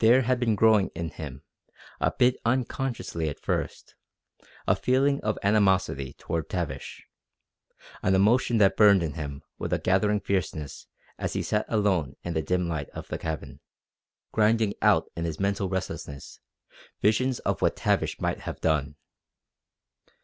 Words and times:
There 0.00 0.22
had 0.22 0.40
been 0.40 0.56
growing 0.56 0.88
in 0.88 1.10
him, 1.10 1.44
a 2.00 2.10
bit 2.10 2.34
unconsciously 2.44 3.28
at 3.28 3.38
first, 3.38 3.94
a 4.66 4.74
feeling 4.74 5.20
of 5.20 5.38
animosity 5.44 6.14
toward 6.18 6.50
Tavish, 6.50 7.06
an 8.02 8.16
emotion 8.16 8.58
that 8.58 8.76
burned 8.76 9.04
in 9.04 9.12
him 9.12 9.44
with 9.60 9.72
a 9.72 9.78
gathering 9.78 10.18
fierceness 10.18 10.88
as 11.16 11.34
he 11.34 11.44
sat 11.44 11.64
alone 11.68 12.16
in 12.24 12.34
the 12.34 12.42
dim 12.42 12.66
light 12.68 12.90
of 12.90 13.06
the 13.06 13.18
cabin, 13.18 13.60
grinding 14.32 14.74
out 14.82 15.08
in 15.14 15.24
his 15.24 15.38
mental 15.38 15.68
restlessness 15.68 16.40
visions 17.00 17.38
of 17.38 17.62
what 17.62 17.76
Tavish 17.76 18.20
might 18.20 18.40
have 18.40 18.60
done. 18.60 18.96